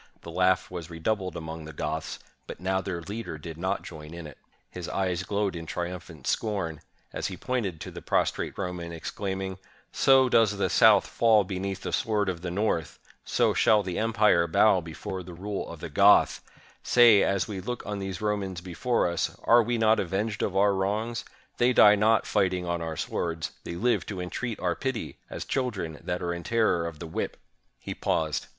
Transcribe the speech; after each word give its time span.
The 0.23 0.31
laugh 0.31 0.71
was 0.71 0.89
redoubled 0.89 1.37
among 1.37 1.65
the 1.65 1.73
Goths; 1.73 2.17
but 2.47 2.59
now 2.59 2.81
their 2.81 3.01
leader 3.03 3.37
did 3.37 3.55
not 3.55 3.83
join 3.83 4.15
in 4.15 4.25
it. 4.25 4.39
His 4.71 4.89
eyes 4.89 5.21
glowed 5.21 5.55
in 5.55 5.67
triumphant 5.67 6.25
scorn, 6.25 6.81
as 7.13 7.27
he 7.27 7.37
pointed 7.37 7.79
to 7.81 7.91
the 7.91 8.01
prostrate 8.01 8.57
Roman, 8.57 8.91
exclaiming, 8.91 9.59
"So 9.91 10.27
does 10.27 10.57
the 10.57 10.71
South 10.71 11.05
fall 11.05 11.43
beneath 11.43 11.81
the 11.81 11.91
sword 11.93 12.29
of 12.29 12.41
the 12.41 12.49
North! 12.49 12.97
So 13.23 13.53
shall 13.53 13.83
the 13.83 13.99
em 13.99 14.11
pire 14.11 14.47
bow 14.47 14.81
before 14.81 15.21
the 15.21 15.35
rule 15.35 15.69
of 15.69 15.81
the 15.81 15.87
Goth! 15.89 16.41
Say, 16.81 17.21
as 17.21 17.47
we 17.47 17.59
look 17.61 17.85
on 17.85 17.99
these 17.99 18.21
Romans 18.21 18.59
before 18.59 19.07
us, 19.07 19.37
are 19.43 19.61
we 19.61 19.77
not 19.77 19.99
avenged 19.99 20.41
of 20.41 20.57
our 20.57 20.73
wrongs? 20.73 21.23
They 21.59 21.73
die 21.73 21.93
not 21.93 22.25
fighting 22.25 22.65
on 22.65 22.81
our 22.81 22.97
swords; 22.97 23.51
they 23.65 23.75
live 23.75 24.07
to 24.07 24.19
entreat 24.19 24.59
our 24.59 24.75
pity, 24.75 25.19
as 25.29 25.45
children 25.45 25.99
that 26.03 26.23
are 26.23 26.33
in 26.33 26.41
terror 26.41 26.87
of 26.87 26.97
the 26.97 27.05
whip!" 27.05 27.37
He 27.79 27.93
paused. 27.93 28.47